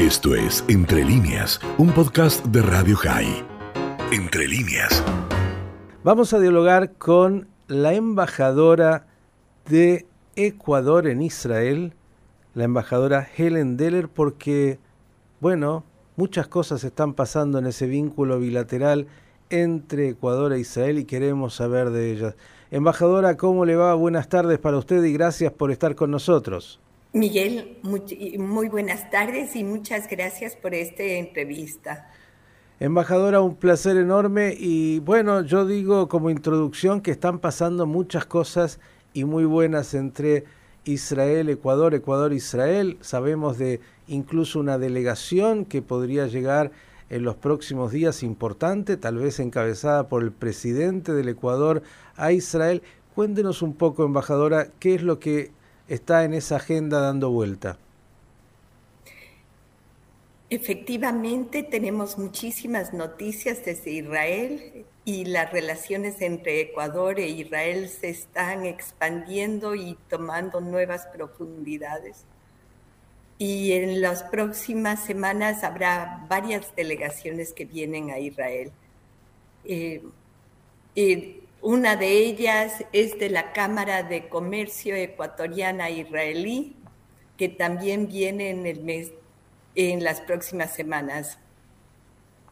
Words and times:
Esto 0.00 0.34
es 0.34 0.64
Entre 0.68 1.04
líneas, 1.04 1.60
un 1.76 1.92
podcast 1.92 2.42
de 2.46 2.62
Radio 2.62 2.96
High. 2.96 3.44
Entre 4.10 4.48
líneas. 4.48 5.04
Vamos 6.02 6.32
a 6.32 6.40
dialogar 6.40 6.94
con 6.94 7.48
la 7.66 7.92
embajadora 7.92 9.08
de 9.68 10.06
Ecuador 10.36 11.06
en 11.06 11.20
Israel, 11.20 11.92
la 12.54 12.64
embajadora 12.64 13.28
Helen 13.36 13.76
Deller, 13.76 14.08
porque, 14.08 14.78
bueno, 15.38 15.84
muchas 16.16 16.48
cosas 16.48 16.82
están 16.82 17.12
pasando 17.12 17.58
en 17.58 17.66
ese 17.66 17.86
vínculo 17.86 18.40
bilateral 18.40 19.06
entre 19.50 20.08
Ecuador 20.08 20.54
e 20.54 20.60
Israel 20.60 20.98
y 20.98 21.04
queremos 21.04 21.56
saber 21.56 21.90
de 21.90 22.10
ellas. 22.10 22.36
Embajadora, 22.70 23.36
¿cómo 23.36 23.66
le 23.66 23.76
va? 23.76 23.92
Buenas 23.96 24.30
tardes 24.30 24.58
para 24.58 24.78
usted 24.78 25.04
y 25.04 25.12
gracias 25.12 25.52
por 25.52 25.70
estar 25.70 25.94
con 25.94 26.10
nosotros. 26.10 26.80
Miguel, 27.12 27.78
muy, 27.82 28.68
buenas 28.68 29.10
tardes 29.10 29.56
y 29.56 29.64
muchas 29.64 30.08
gracias 30.08 30.54
por 30.54 30.74
esta 30.74 31.02
entrevista. 31.02 32.08
Embajadora, 32.78 33.40
un 33.40 33.56
placer 33.56 33.96
enorme 33.96 34.54
y 34.56 35.00
bueno, 35.00 35.42
yo 35.42 35.66
digo 35.66 36.08
como 36.08 36.30
introducción 36.30 37.00
que 37.00 37.10
están 37.10 37.40
pasando 37.40 37.84
muchas 37.84 38.26
cosas 38.26 38.78
y 39.12 39.24
muy 39.24 39.44
buenas 39.44 39.94
entre 39.94 40.44
Israel, 40.84 41.48
Ecuador, 41.48 41.94
Ecuador, 41.94 42.32
Israel. 42.32 42.96
Sabemos 43.00 43.58
de 43.58 43.80
incluso 44.06 44.60
una 44.60 44.78
delegación 44.78 45.64
que 45.64 45.82
podría 45.82 46.28
llegar 46.28 46.70
en 47.10 47.24
los 47.24 47.34
próximos 47.34 47.90
días 47.90 48.22
importante, 48.22 48.96
tal 48.96 49.16
vez 49.16 49.40
encabezada 49.40 50.08
por 50.08 50.22
el 50.22 50.30
presidente 50.30 51.12
del 51.12 51.28
Ecuador 51.28 51.82
a 52.14 52.30
Israel. 52.30 52.82
Cuéntenos 53.16 53.62
un 53.62 53.74
poco, 53.74 54.04
embajadora, 54.04 54.68
qué 54.78 54.94
es 54.94 55.02
lo 55.02 55.18
que 55.18 55.50
está 55.90 56.24
en 56.24 56.34
esa 56.34 56.56
agenda 56.56 57.00
dando 57.00 57.30
vuelta? 57.30 57.76
Efectivamente, 60.48 61.62
tenemos 61.62 62.16
muchísimas 62.16 62.92
noticias 62.92 63.64
desde 63.64 63.90
Israel 63.92 64.84
y 65.04 65.24
las 65.24 65.52
relaciones 65.52 66.20
entre 66.22 66.60
Ecuador 66.60 67.18
e 67.20 67.28
Israel 67.28 67.88
se 67.88 68.10
están 68.10 68.66
expandiendo 68.66 69.74
y 69.74 69.96
tomando 70.08 70.60
nuevas 70.60 71.06
profundidades. 71.06 72.24
Y 73.38 73.72
en 73.72 74.00
las 74.00 74.22
próximas 74.24 75.04
semanas 75.04 75.64
habrá 75.64 76.26
varias 76.28 76.74
delegaciones 76.76 77.52
que 77.52 77.64
vienen 77.64 78.10
a 78.10 78.18
Israel. 78.18 78.70
Eh, 79.64 80.02
eh, 80.94 81.39
una 81.62 81.96
de 81.96 82.24
ellas 82.24 82.84
es 82.92 83.18
de 83.18 83.30
la 83.30 83.52
Cámara 83.52 84.02
de 84.02 84.28
Comercio 84.28 84.94
Ecuatoriana 84.94 85.90
Israelí, 85.90 86.76
que 87.36 87.48
también 87.48 88.08
viene 88.08 88.50
en 88.50 88.66
el 88.66 88.82
mes, 88.82 89.12
en 89.74 90.02
las 90.02 90.20
próximas 90.20 90.74
semanas. 90.74 91.38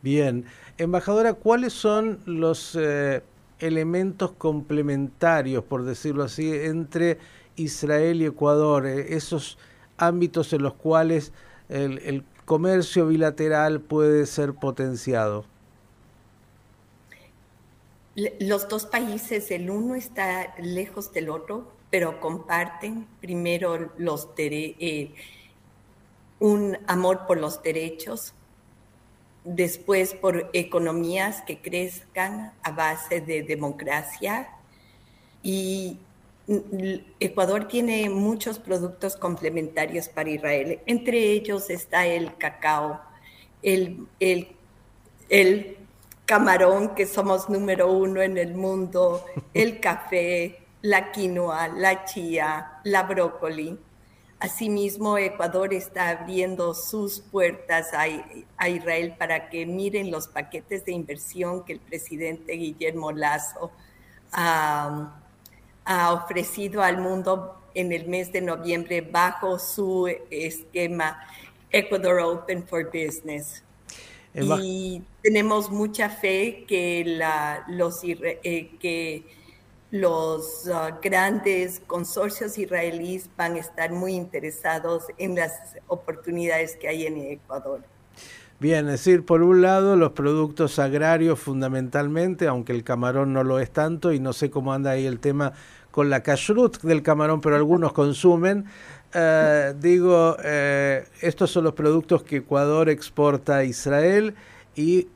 Bien, 0.02 0.44
embajadora, 0.76 1.34
¿cuáles 1.34 1.72
son 1.72 2.20
los 2.26 2.76
eh, 2.80 3.22
elementos 3.58 4.32
complementarios, 4.32 5.64
por 5.64 5.84
decirlo 5.84 6.24
así, 6.24 6.52
entre 6.52 7.18
Israel 7.56 8.22
y 8.22 8.26
Ecuador? 8.26 8.86
Eh, 8.86 9.14
esos 9.14 9.58
ámbitos 9.96 10.52
en 10.52 10.62
los 10.62 10.74
cuales 10.74 11.32
el 11.68 12.24
comercio 12.46 13.08
bilateral 13.08 13.80
puede 13.80 14.24
ser 14.24 14.54
potenciado. 14.54 15.44
Los 18.41 18.69
dos 18.69 18.84
países, 18.84 19.50
el 19.52 19.70
uno 19.70 19.94
está 19.94 20.52
lejos 20.58 21.12
del 21.12 21.30
otro, 21.30 21.70
pero 21.88 22.20
comparten 22.20 23.06
primero 23.20 23.92
los 23.97 24.28
eh, 24.36 25.14
un 26.41 26.78
amor 26.88 27.27
por 27.28 27.38
los 27.38 27.62
derechos, 27.62 28.34
después 29.44 30.14
por 30.14 30.50
economías 30.52 31.42
que 31.42 31.60
crezcan 31.60 32.52
a 32.64 32.72
base 32.72 33.20
de 33.20 33.44
democracia 33.44 34.48
y 35.42 35.98
Ecuador 37.21 37.69
tiene 37.69 38.10
muchos 38.10 38.59
productos 38.59 39.15
complementarios 39.15 40.09
para 40.09 40.31
Israel. 40.31 40.81
Entre 40.87 41.19
ellos 41.32 41.71
está 41.71 42.06
el 42.06 42.37
cacao, 42.37 43.00
el, 43.62 44.09
el, 44.19 44.48
el 45.28 45.78
camarón, 46.28 46.94
que 46.94 47.06
somos 47.06 47.49
número 47.49 47.91
uno 47.91 48.21
en 48.21 48.37
el 48.37 48.55
mundo, 48.55 49.25
el 49.55 49.81
café, 49.81 50.59
la 50.83 51.11
quinoa, 51.11 51.69
la 51.69 52.05
chía, 52.05 52.81
la 52.84 53.05
brócoli. 53.05 53.78
Asimismo, 54.39 55.16
Ecuador 55.16 55.72
está 55.72 56.11
abriendo 56.11 56.75
sus 56.75 57.21
puertas 57.21 57.94
a, 57.94 58.69
Israel 58.69 59.15
para 59.19 59.49
que 59.49 59.65
miren 59.65 60.11
los 60.11 60.28
paquetes 60.28 60.84
de 60.84 60.93
inversión 60.93 61.65
que 61.65 61.72
el 61.72 61.81
presidente 61.81 62.53
Guillermo 62.53 63.10
Lazo 63.10 63.72
ha 64.31 66.12
ofrecido 66.12 66.83
al 66.83 66.99
mundo 66.99 67.59
en 67.72 67.91
el 67.91 68.06
mes 68.06 68.31
de 68.33 68.43
noviembre 68.43 69.00
bajo 69.00 69.59
su 69.59 70.06
esquema 70.31 71.27
Ecuador 71.71 72.21
Open 72.21 72.69
for 72.69 72.84
Business. 72.84 73.62
Y 74.43 75.03
tenemos 75.22 75.71
mucha 75.71 76.09
fe 76.09 76.65
que, 76.66 77.04
la, 77.06 77.65
los, 77.69 78.03
eh, 78.04 78.71
que 78.81 79.25
los 79.91 80.69
ah, 80.69 80.99
grandes 81.03 81.81
consorcios 81.87 82.59
israelíes 82.59 83.31
van 83.37 83.54
a 83.54 83.59
estar 83.59 83.93
muy 83.93 84.15
interesados 84.15 85.04
en 85.16 85.34
las 85.34 85.53
oportunidades 85.87 86.77
que 86.77 86.88
hay 86.88 87.06
en 87.06 87.16
Ecuador. 87.19 87.81
Bien, 88.60 88.87
es 88.87 89.04
decir, 89.04 89.25
por 89.25 89.43
un 89.43 89.62
lado 89.62 89.94
los 89.94 90.12
productos 90.12 90.81
agrarios 90.81 91.38
fundamentalmente, 91.38 92.48
aunque 92.48 92.72
el 92.72 92.82
camarón 92.82 93.32
no 93.32 93.44
lo 93.44 93.60
es 93.60 93.71
tanto 93.71 94.12
y 94.12 94.19
no 94.19 94.32
sé 94.32 94.50
cómo 94.50 94.72
anda 94.72 94.91
ahí 94.91 95.06
el 95.06 95.21
tema 95.21 95.53
con 95.93 96.10
la 96.10 96.22
kashrut 96.22 96.81
del 96.82 97.03
camarón, 97.03 97.41
pero 97.41 97.56
algunos 97.56 97.93
consumen. 97.93 98.66
Eh, 99.14 99.74
digo, 99.80 100.36
eh, 100.44 101.04
estos 101.22 101.50
son 101.50 101.64
los 101.64 101.72
productos 101.72 102.22
que 102.22 102.36
Ecuador 102.36 102.91
exporta 102.91 103.58
a 103.58 103.64
Israel 103.64 104.34
y, 104.76 105.08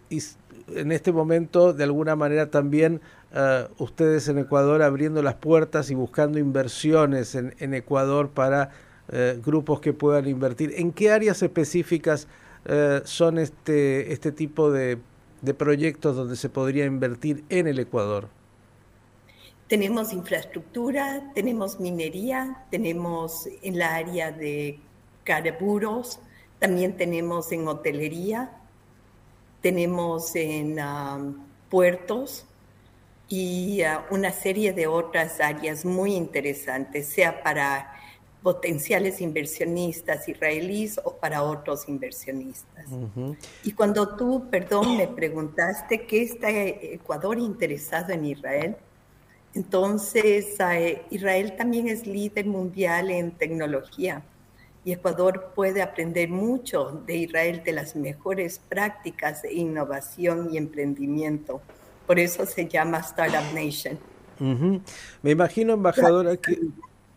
en 0.75 0.93
este 0.93 1.13
momento, 1.13 1.73
de 1.75 1.85
alguna 1.85 2.17
manera 2.17 2.51
también 2.51 3.03
eh, 3.35 3.67
ustedes 3.79 4.29
en 4.29 4.39
Ecuador 4.39 4.83
abriendo 4.83 5.23
las 5.23 5.35
puertas 5.35 5.91
y 5.91 5.95
buscando 5.95 6.39
inversiones 6.39 7.35
en, 7.35 7.75
Ecuador 7.75 8.31
para 8.31 8.71
grupos 9.45 9.81
que 9.81 9.93
puedan 9.93 10.27
invertir. 10.27 10.73
¿En 10.77 10.91
qué 10.91 11.11
áreas 11.11 11.43
específicas 11.43 12.29
son 13.05 13.37
este, 13.37 14.11
este 14.11 14.33
tipo 14.33 14.71
de 14.71 14.99
proyectos 15.59 16.17
donde 16.17 16.37
se 16.37 16.49
podría 16.49 16.87
invertir 16.87 17.45
en 17.51 17.67
el 17.67 17.79
Ecuador? 17.79 18.29
Tenemos 19.73 20.13
infraestructura, 20.13 21.33
tenemos 21.35 21.81
minería, 21.81 22.67
tenemos 22.71 23.49
en 23.63 23.79
la 23.79 23.95
área 23.95 24.31
de 24.31 24.79
carburos, 25.25 26.21
también 26.59 26.95
tenemos 26.99 27.51
en 27.53 27.67
hotelería, 27.67 28.51
tenemos 29.63 30.37
en 30.37 30.79
um, 30.79 31.47
puertos 31.71 32.45
y 33.31 33.81
uh, 33.81 34.15
una 34.15 34.31
serie 34.31 34.75
de 34.75 34.89
otras 34.89 35.41
áreas 35.41 35.87
muy 35.87 36.17
interesantes, 36.17 37.07
sea 37.07 37.43
para 37.43 37.95
potenciales 38.43 39.23
inversionistas 39.23 40.29
israelíes 40.29 41.01
o 41.03 41.17
para 41.17 41.45
otros 41.45 41.89
inversionistas. 41.89 42.85
Y 43.65 43.73
cuando 43.73 44.17
tú, 44.17 44.49
perdón, 44.51 44.99
me 44.99 45.09
preguntaste 45.09 46.05
qué 46.07 46.25
está 46.25 46.51
Ecuador 46.51 47.39
interesado 47.39 48.13
en 48.13 48.27
Israel, 48.27 48.77
entonces, 49.55 50.57
eh, 50.61 51.03
Israel 51.11 51.55
también 51.57 51.89
es 51.89 52.07
líder 52.07 52.47
mundial 52.47 53.11
en 53.11 53.33
tecnología 53.33 54.23
y 54.85 54.93
Ecuador 54.93 55.53
puede 55.55 55.83
aprender 55.83 56.29
mucho 56.29 57.03
de 57.07 57.17
Israel 57.17 57.63
de 57.65 57.73
las 57.73 57.95
mejores 57.95 58.61
prácticas 58.69 59.43
de 59.43 59.53
innovación 59.53 60.49
y 60.53 60.57
emprendimiento. 60.57 61.61
Por 62.07 62.19
eso 62.19 62.47
se 62.47 62.67
llama 62.67 62.99
Startup 62.99 63.55
Nation. 63.55 63.99
Me 65.23 65.31
imagino, 65.31 65.75
embajadora, 65.75 66.37
que... 66.37 66.59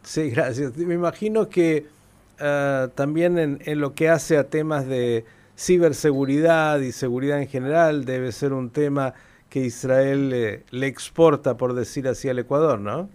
Sí, 0.03 0.29
gracias. 0.29 0.77
Me 0.77 0.93
imagino 0.93 1.49
que 1.49 1.87
ah, 2.39 2.89
también 2.93 3.39
en, 3.39 3.79
lo 3.79 3.95
que 3.95 4.09
hace 4.09 4.37
a 4.37 4.47
temas 4.47 4.85
de 4.85 5.25
ciberseguridad 5.57 6.81
y 6.81 6.91
seguridad 6.91 7.41
en 7.41 7.47
general 7.47 8.05
debe 8.05 8.31
ser 8.31 8.53
un 8.53 8.69
tema 8.69 9.15
que 9.55 9.61
Israel 9.61 10.65
le, 10.69 10.85
exporta, 10.85 11.55
por 11.55 11.75
decir 11.75 12.09
así, 12.09 12.27
al 12.27 12.39
Ecuador, 12.39 12.77
¿no? 12.77 13.09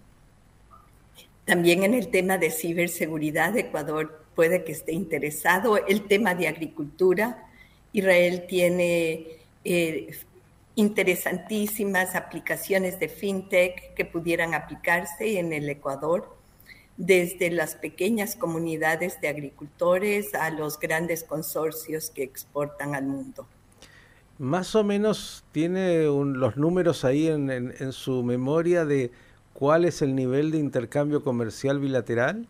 También 1.45 1.83
en 1.83 1.93
el 1.93 2.09
tema 2.09 2.39
de 2.39 2.51
ciberseguridad, 2.51 3.55
Ecuador 3.59 4.25
puede 4.35 4.65
que 4.65 4.73
esté 4.73 4.93
interesado. 4.93 5.77
El 5.87 6.07
tema 6.07 6.35
de 6.35 6.49
agricultura, 6.49 7.47
Israel 7.93 8.47
tiene 8.49 9.27
eh, 9.67 10.17
interesantísimas 10.77 12.15
aplicaciones 12.15 12.99
de 12.99 13.11
fintech 13.11 13.93
que 13.93 14.07
pudieran 14.07 14.55
aplicarse 14.55 15.39
en 15.39 15.53
el 15.53 15.69
Ecuador. 15.69 16.39
desde 16.97 17.51
las 17.51 17.75
pequeñas 17.75 18.35
comunidades 18.35 19.21
de 19.21 19.29
agricultores 19.29 20.35
a 20.35 20.49
los 20.49 20.79
grandes 20.79 21.23
consorcios 21.23 22.09
que 22.09 22.23
exportan 22.23 22.95
al 22.95 23.05
mundo. 23.05 23.47
Más 24.41 24.75
o 24.75 24.83
menos 24.85 25.45
tiene 25.53 26.05
los 26.05 26.57
números 26.57 27.05
ahí 27.05 27.29
en, 27.29 27.93
su 27.93 28.23
memoria 28.23 28.87
de 28.87 29.11
cuál 29.53 29.85
es 29.85 30.01
el 30.01 30.15
nivel 30.15 30.51
de 30.51 30.57
intercambio 30.57 31.23
comercial 31.23 31.79
bilateral. 31.79 32.49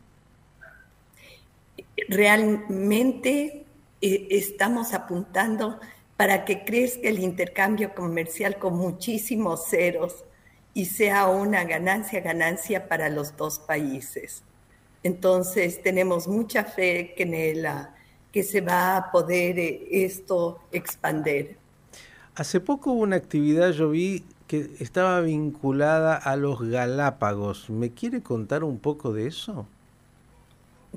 Realmente 2.08 3.64
eh, 4.00 4.28
estamos 4.30 4.94
apuntando 4.94 5.80
para 6.16 6.44
que 6.44 6.64
crezca 6.64 7.08
el 7.08 7.18
intercambio 7.18 7.92
comercial 7.92 8.60
con 8.60 8.76
muchísimos 8.76 9.66
ceros 9.68 10.22
y 10.72 10.84
sea 10.84 11.26
una 11.26 11.64
ganancia, 11.64 12.20
ganancia 12.20 12.86
para 12.86 13.08
los 13.08 13.36
dos 13.36 13.58
países. 13.58 14.44
Entonces 15.02 15.82
tenemos 15.82 16.28
mucha 16.28 16.62
fe 16.62 17.14
que, 17.16 17.24
en 17.24 17.88
que 18.30 18.44
se 18.44 18.60
va 18.60 18.96
a 18.96 19.10
poder 19.10 19.58
eh, 19.58 19.88
esto 19.90 20.60
expandir. 20.70 21.59
Hace 22.34 22.60
poco 22.60 22.92
hubo 22.92 23.02
una 23.02 23.16
actividad, 23.16 23.72
yo 23.72 23.90
vi, 23.90 24.24
que 24.46 24.70
estaba 24.80 25.20
vinculada 25.20 26.16
a 26.16 26.36
los 26.36 26.60
Galápagos. 26.60 27.70
¿Me 27.70 27.90
quiere 27.90 28.20
contar 28.22 28.64
un 28.64 28.78
poco 28.78 29.12
de 29.12 29.28
eso? 29.28 29.66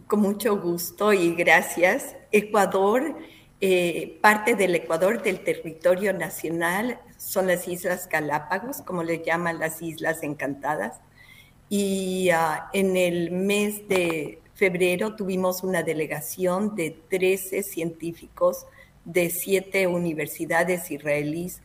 Con 0.08 0.22
mucho 0.22 0.60
gusto 0.60 1.14
y 1.14 1.36
gracias. 1.36 2.16
Ecuador, 2.32 3.16
eh, 3.62 4.18
parte 4.22 4.56
del 4.56 4.74
Ecuador 4.74 5.22
del 5.22 5.44
territorio 5.44 6.14
nacional 6.14 7.00
son 7.18 7.48
las 7.48 7.68
Islas 7.68 8.10
Galápagos, 8.10 8.82
como 8.82 9.04
le 9.04 9.24
llaman 9.24 9.60
las 9.60 9.82
Islas 9.82 10.24
Encantadas. 10.24 11.00
Y 11.70 12.30
ah, 12.32 12.70
en 12.74 12.98
el 12.98 13.32
mes 13.32 13.88
de 13.88 14.40
febrero 14.56 15.16
tuvimos 15.16 15.64
una 15.64 15.84
delegación 15.84 16.76
de 16.76 16.98
13 17.10 17.64
científicos 17.64 18.66
de 19.06 19.30
siete 19.30 19.88
universidades 19.88 20.92
israelíes 20.92 21.62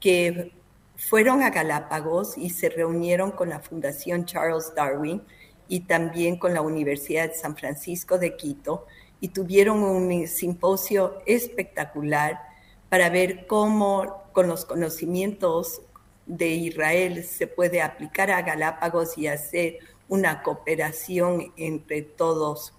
que 0.00 0.52
fueron 0.96 1.42
a 1.42 1.50
Galápagos 1.50 2.36
y 2.36 2.50
se 2.50 2.68
reunieron 2.68 3.30
con 3.30 3.48
la 3.48 3.60
Fundación 3.60 4.24
Charles 4.24 4.72
Darwin 4.74 5.22
y 5.68 5.80
también 5.80 6.36
con 6.36 6.54
la 6.54 6.60
Universidad 6.60 7.28
de 7.28 7.34
San 7.34 7.56
Francisco 7.56 8.18
de 8.18 8.36
Quito 8.36 8.86
y 9.20 9.28
tuvieron 9.28 9.82
un 9.82 10.26
simposio 10.26 11.22
espectacular 11.26 12.40
para 12.88 13.08
ver 13.08 13.46
cómo 13.46 14.24
con 14.32 14.48
los 14.48 14.64
conocimientos 14.64 15.80
de 16.26 16.48
Israel 16.48 17.24
se 17.24 17.46
puede 17.46 17.82
aplicar 17.82 18.30
a 18.30 18.42
Galápagos 18.42 19.16
y 19.16 19.28
hacer 19.28 19.78
una 20.08 20.42
cooperación 20.42 21.52
entre 21.56 22.02
todos. 22.02 22.74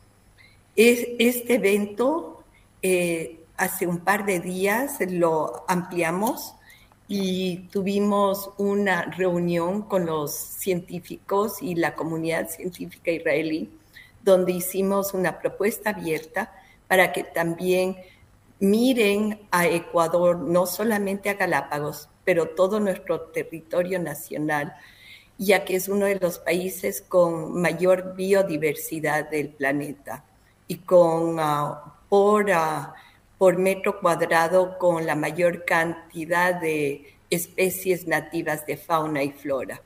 Este 0.76 1.56
evento 1.56 2.44
eh, 2.82 3.43
hace 3.58 3.88
un 3.88 4.00
par 4.00 4.26
de 4.26 4.40
días 4.40 4.98
lo 5.08 5.64
ampliamos 5.68 6.56
y 7.08 7.68
tuvimos 7.72 8.52
una 8.58 9.04
reunión 9.04 9.84
con 9.84 10.06
los 10.06 10.34
científicos 10.34 11.62
y 11.62 11.76
la 11.76 11.96
comunidad 11.96 12.50
científica 12.50 13.12
israelí, 13.12 13.70
donde 14.24 14.54
hicimos 14.54 15.14
una 15.14 15.40
propuesta 15.40 15.92
abierta 15.92 16.54
para 16.88 17.12
que 17.12 17.24
también 17.24 17.98
miren 18.60 19.42
a 19.52 19.68
Ecuador, 19.68 20.38
no 20.38 20.66
solamente 20.66 21.30
a 21.30 21.34
Galápagos, 21.34 22.10
pero 22.24 22.50
todo 22.50 22.80
nuestro 22.80 23.20
territorio 23.22 24.00
nacional, 24.00 24.74
ya 25.38 25.66
que 25.66 25.76
es 25.76 25.90
uno 25.90 26.06
de 26.06 26.16
los 26.16 26.40
países 26.40 27.02
con 27.02 27.60
mayor 27.60 28.16
biodiversidad 28.16 29.30
del 29.30 29.50
planeta 29.50 30.24
y 30.68 30.78
con 30.78 31.38
ah, 31.40 31.96
por 32.08 32.50
ah, 32.52 32.96
por 33.44 33.58
metro 33.58 34.00
cuadrado 34.00 34.78
con 34.78 35.06
la 35.06 35.16
mayor 35.16 35.66
cantidad 35.66 36.62
de 36.62 37.14
especies 37.30 38.08
nativas 38.08 38.66
de 38.66 38.78
fauna 38.78 39.22
y 39.22 39.34
flora. 39.34 39.82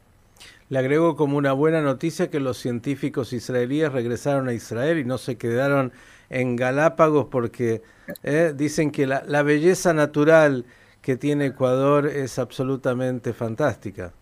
Le 0.69 0.77
agrego 0.77 1.15
como 1.15 1.37
una 1.37 1.53
buena 1.53 1.81
noticia 1.81 2.29
que 2.29 2.39
los 2.39 2.59
científicos 2.59 3.33
israelíes 3.33 3.91
regresaron 3.91 4.47
a 4.47 4.53
Israel 4.53 4.99
y 4.99 5.05
no 5.05 5.17
se 5.17 5.39
quedaron 5.39 5.91
en 6.29 6.55
Galápagos 6.55 7.29
porque 7.31 7.81
eh, 8.21 8.53
dicen 8.55 8.91
que 8.91 9.07
la, 9.07 9.23
la 9.25 9.41
belleza 9.41 9.91
natural 9.91 10.65
que 11.01 11.17
tiene 11.17 11.47
Ecuador 11.47 12.05
es 12.05 12.37
absolutamente 12.37 13.33
fantástica. 13.33 14.13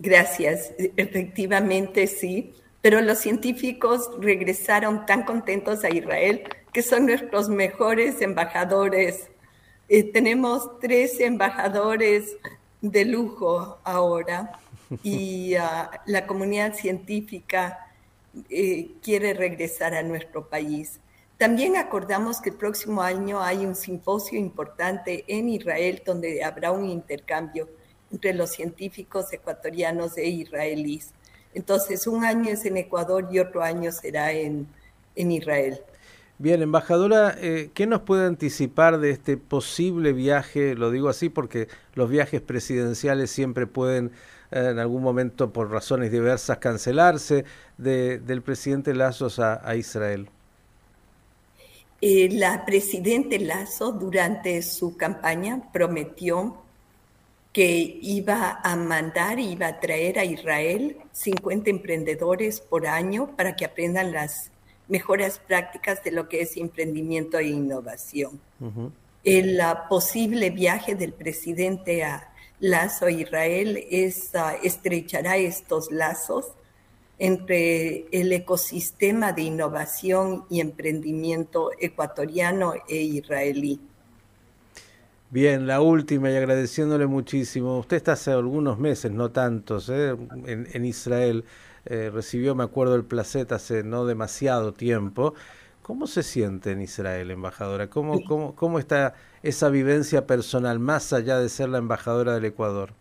Gracias, 0.00 0.72
efectivamente 0.96 2.08
sí, 2.08 2.52
pero 2.80 3.00
los 3.00 3.18
científicos 3.18 4.10
regresaron 4.20 5.06
tan 5.06 5.24
contentos 5.24 5.84
a 5.84 5.90
Israel 5.90 6.44
que 6.72 6.82
son 6.82 7.06
nuestros 7.06 7.48
mejores 7.48 8.20
embajadores. 8.20 9.28
Eh, 9.88 10.12
tenemos 10.12 10.78
tres 10.78 11.20
embajadores 11.20 12.36
de 12.80 13.04
lujo 13.04 13.78
ahora 13.82 14.58
y 15.02 15.54
ah, 15.54 16.02
la 16.06 16.26
comunidad 16.26 16.74
científica 16.74 17.86
eh, 18.50 18.90
quiere 19.02 19.32
regresar 19.34 19.94
a 19.94 20.02
nuestro 20.02 20.48
país. 20.48 21.00
También 21.38 21.76
acordamos 21.76 22.40
que 22.40 22.50
el 22.50 22.56
próximo 22.56 23.02
año 23.02 23.42
hay 23.42 23.66
un 23.66 23.74
simposio 23.74 24.38
importante 24.38 25.24
en 25.28 25.48
Israel 25.48 26.02
donde 26.04 26.42
habrá 26.42 26.72
un 26.72 26.88
intercambio 26.88 27.68
entre 28.10 28.32
los 28.32 28.50
científicos 28.50 29.32
ecuatorianos 29.32 30.16
e 30.16 30.26
israelíes. 30.26 31.12
Entonces, 31.56 32.06
un 32.06 32.22
año 32.22 32.50
es 32.50 32.66
en 32.66 32.76
Ecuador 32.76 33.28
y 33.32 33.38
otro 33.38 33.62
año 33.62 33.90
será 33.90 34.30
en, 34.30 34.66
en 35.14 35.32
Israel. 35.32 35.80
Bien, 36.36 36.60
embajadora, 36.60 37.34
eh, 37.40 37.70
¿qué 37.72 37.86
nos 37.86 38.02
puede 38.02 38.26
anticipar 38.26 38.98
de 38.98 39.08
este 39.08 39.38
posible 39.38 40.12
viaje? 40.12 40.74
Lo 40.74 40.90
digo 40.90 41.08
así 41.08 41.30
porque 41.30 41.68
los 41.94 42.10
viajes 42.10 42.42
presidenciales 42.42 43.30
siempre 43.30 43.66
pueden 43.66 44.12
eh, 44.50 44.68
en 44.70 44.78
algún 44.78 45.02
momento, 45.02 45.50
por 45.50 45.70
razones 45.70 46.12
diversas, 46.12 46.58
cancelarse 46.58 47.46
del 47.78 48.42
presidente 48.42 48.94
Lazos 48.94 49.38
a, 49.38 49.76
Israel. 49.76 50.28
Eh, 52.02 52.28
la 52.32 52.66
presidente 52.66 53.38
Lazo 53.38 53.92
durante 53.92 54.60
su 54.60 54.94
campaña 54.98 55.72
prometió 55.72 56.65
que 57.56 57.98
iba 58.02 58.60
a 58.62 58.76
mandar, 58.76 59.40
iba 59.40 59.66
a 59.66 59.80
traer 59.80 60.18
a 60.18 60.26
Israel 60.26 60.98
50 61.12 61.70
emprendedores 61.70 62.60
por 62.60 62.86
año 62.86 63.34
para 63.34 63.56
que 63.56 63.64
aprendan 63.64 64.12
las 64.12 64.50
mejores 64.88 65.38
prácticas 65.38 66.04
de 66.04 66.10
lo 66.10 66.28
que 66.28 66.42
es 66.42 66.58
emprendimiento 66.58 67.38
e 67.38 67.48
innovación. 67.48 68.38
El 69.24 69.58
posible 69.88 70.50
viaje 70.50 70.96
del 70.96 71.14
presidente 71.14 72.04
a 72.04 72.30
Lazo, 72.60 73.08
Israel, 73.08 73.82
es, 73.90 74.34
ah, 74.34 74.54
estrechará 74.62 75.38
estos 75.38 75.90
lazos 75.90 76.48
entre 77.18 78.04
el 78.12 78.34
ecosistema 78.34 79.32
de 79.32 79.40
innovación 79.44 80.44
y 80.50 80.60
emprendimiento 80.60 81.70
ecuatoriano 81.80 82.74
e 82.86 82.96
israelí. 82.96 83.80
Bien, 85.30 85.66
la 85.66 85.80
última 85.80 86.30
y 86.30 86.36
agradeciéndole 86.36 87.06
muchísimo. 87.06 87.78
Usted 87.78 87.96
está 87.96 88.12
hace 88.12 88.30
algunos 88.30 88.78
meses, 88.78 89.10
no 89.10 89.30
tantos, 89.30 89.88
¿eh? 89.88 90.16
en 90.46 90.84
Israel. 90.84 91.44
Eh, 91.88 92.10
recibió, 92.12 92.56
me 92.56 92.64
acuerdo, 92.64 92.96
el 92.96 93.04
placet 93.04 93.52
hace 93.52 93.84
no 93.84 94.06
demasiado 94.06 94.74
tiempo. 94.74 95.34
¿Cómo 95.82 96.08
se 96.08 96.24
siente 96.24 96.72
en 96.72 96.82
Israel, 96.82 97.30
embajadora? 97.30 97.88
¿Cómo, 97.88 98.24
cómo, 98.24 98.56
cómo 98.56 98.80
está 98.80 99.14
esa 99.44 99.68
vivencia 99.68 100.26
personal 100.26 100.80
más 100.80 101.12
allá 101.12 101.38
de 101.38 101.48
ser 101.48 101.68
la 101.68 101.78
embajadora 101.78 102.34
del 102.34 102.44
Ecuador? 102.44 102.92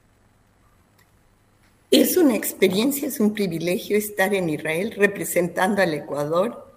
Es 1.90 2.16
una 2.16 2.36
experiencia, 2.36 3.08
es 3.08 3.20
un 3.20 3.34
privilegio 3.34 3.98
estar 3.98 4.36
en 4.36 4.50
Israel 4.50 4.94
representando 4.96 5.82
al 5.82 5.96
Ecuador 5.96 6.72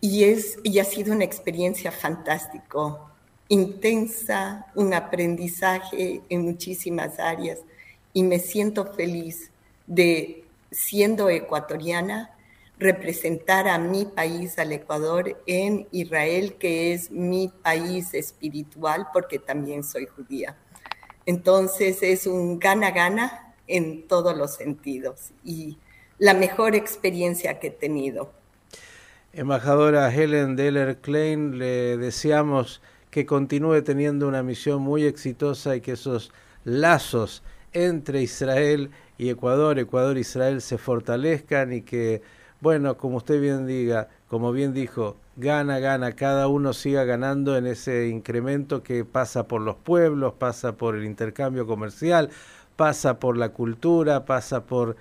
y, 0.00 0.24
es, 0.24 0.58
y 0.64 0.80
ha 0.80 0.84
sido 0.84 1.12
una 1.12 1.24
experiencia 1.24 1.92
fantástica, 1.92 2.98
intensa, 3.48 4.66
un 4.74 4.94
aprendizaje 4.94 6.20
en 6.28 6.42
muchísimas 6.42 7.18
áreas 7.18 7.60
y 8.12 8.22
me 8.22 8.38
siento 8.38 8.92
feliz 8.92 9.50
de 9.86 10.44
siendo 10.70 11.30
ecuatoriana, 11.30 12.30
representar 12.78 13.66
a 13.66 13.78
mi 13.78 14.04
país, 14.04 14.58
al 14.58 14.72
Ecuador, 14.72 15.42
en 15.46 15.88
Israel, 15.90 16.54
que 16.58 16.92
es 16.92 17.10
mi 17.10 17.48
país 17.48 18.14
espiritual, 18.14 19.08
porque 19.12 19.38
también 19.38 19.82
soy 19.82 20.06
judía. 20.06 20.56
Entonces 21.26 22.02
es 22.02 22.26
un 22.26 22.58
gana-gana 22.58 23.54
en 23.66 24.06
todos 24.06 24.36
los 24.36 24.54
sentidos 24.54 25.32
y 25.44 25.76
la 26.18 26.34
mejor 26.34 26.74
experiencia 26.74 27.58
que 27.58 27.68
he 27.68 27.70
tenido. 27.70 28.32
Embajadora 29.32 30.12
Helen 30.12 30.56
Deller 30.56 30.98
Klein, 30.98 31.58
le 31.58 31.96
deseamos 31.96 32.80
que 33.10 33.26
continúe 33.26 33.82
teniendo 33.82 34.28
una 34.28 34.42
misión 34.42 34.82
muy 34.82 35.04
exitosa 35.04 35.76
y 35.76 35.80
que 35.80 35.92
esos 35.92 36.32
lazos 36.64 37.42
entre 37.72 38.22
Israel 38.22 38.90
y 39.16 39.30
Ecuador, 39.30 39.78
Ecuador 39.78 40.16
e 40.16 40.20
Israel 40.20 40.60
se 40.60 40.78
fortalezcan 40.78 41.72
y 41.72 41.82
que, 41.82 42.22
bueno, 42.60 42.96
como 42.96 43.16
usted 43.16 43.40
bien 43.40 43.66
diga, 43.66 44.08
como 44.28 44.52
bien 44.52 44.72
dijo, 44.72 45.16
gana, 45.36 45.78
gana, 45.78 46.12
cada 46.12 46.48
uno 46.48 46.72
siga 46.72 47.04
ganando 47.04 47.56
en 47.56 47.66
ese 47.66 48.08
incremento 48.08 48.82
que 48.82 49.04
pasa 49.04 49.48
por 49.48 49.60
los 49.60 49.76
pueblos, 49.76 50.34
pasa 50.34 50.72
por 50.72 50.96
el 50.96 51.04
intercambio 51.04 51.66
comercial, 51.66 52.30
pasa 52.76 53.18
por 53.18 53.36
la 53.36 53.50
cultura, 53.50 54.24
pasa 54.24 54.64
por 54.64 54.96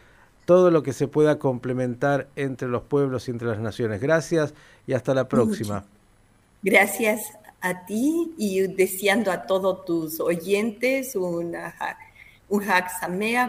todo 0.46 0.72
lo 0.72 0.82
que 0.82 0.94
se 0.94 1.08
pueda 1.08 1.40
complementar 1.40 2.28
entre 2.36 2.70
los 2.70 2.82
pueblos 2.84 3.28
y 3.28 3.32
entre 3.32 3.50
las 3.50 3.60
naciones. 3.60 4.02
Gracias 4.02 4.54
y 4.88 4.94
hasta 4.94 5.14
la 5.14 5.28
próxima. 5.28 5.84
Gracias 6.64 7.22
a 7.62 7.86
ti 7.86 8.34
y 8.38 8.62
deseando 8.68 9.32
a 9.32 9.44
todos 9.44 9.86
tus 9.86 10.20
oyentes 10.20 11.16
una, 11.16 11.76
un 12.50 12.64
Hag 12.70 12.88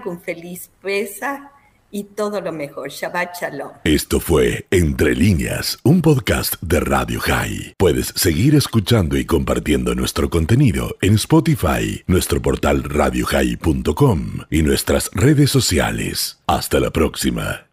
un 0.06 0.20
feliz 0.20 0.70
Pesa 0.82 1.52
y 1.90 2.04
todo 2.04 2.40
lo 2.40 2.52
mejor. 2.52 2.90
Shabbat 2.90 3.40
Shalom. 3.40 3.70
Esto 3.84 4.20
fue 4.20 4.66
Entre 4.70 5.14
Líneas, 5.14 5.78
un 5.82 6.02
podcast 6.02 6.56
de 6.60 6.80
Radio 6.80 7.20
High. 7.20 7.74
Puedes 7.78 8.08
seguir 8.08 8.54
escuchando 8.54 9.16
y 9.16 9.24
compartiendo 9.24 9.94
nuestro 9.94 10.28
contenido 10.28 10.96
en 11.00 11.14
Spotify, 11.14 12.02
nuestro 12.06 12.42
portal 12.42 12.84
radiohigh.com 12.84 14.40
y 14.50 14.62
nuestras 14.62 15.10
redes 15.14 15.50
sociales. 15.50 16.42
Hasta 16.46 16.80
la 16.80 16.90
próxima. 16.90 17.67